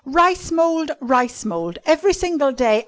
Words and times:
"Rice 0.03 0.49
mould! 0.49 0.89
Rice 0.99 1.45
mould! 1.45 1.77
every 1.85 2.13
single 2.13 2.51
day. 2.51 2.79